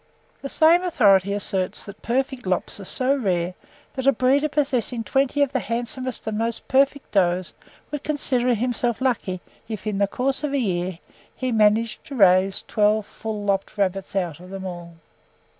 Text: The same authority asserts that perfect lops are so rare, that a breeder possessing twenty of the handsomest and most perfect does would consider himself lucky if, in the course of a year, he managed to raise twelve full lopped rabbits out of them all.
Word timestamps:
The 0.41 0.49
same 0.49 0.81
authority 0.81 1.31
asserts 1.31 1.83
that 1.83 2.01
perfect 2.01 2.47
lops 2.47 2.79
are 2.79 2.85
so 2.85 3.15
rare, 3.15 3.53
that 3.93 4.07
a 4.07 4.11
breeder 4.11 4.49
possessing 4.49 5.03
twenty 5.03 5.43
of 5.43 5.51
the 5.51 5.59
handsomest 5.59 6.25
and 6.25 6.39
most 6.39 6.67
perfect 6.67 7.11
does 7.11 7.53
would 7.91 8.03
consider 8.03 8.55
himself 8.55 8.99
lucky 8.99 9.41
if, 9.69 9.85
in 9.85 9.99
the 9.99 10.07
course 10.07 10.43
of 10.43 10.53
a 10.53 10.57
year, 10.57 10.97
he 11.35 11.51
managed 11.51 12.03
to 12.05 12.15
raise 12.15 12.63
twelve 12.63 13.05
full 13.05 13.43
lopped 13.43 13.77
rabbits 13.77 14.15
out 14.15 14.39
of 14.39 14.49
them 14.49 14.65
all. 14.65 14.95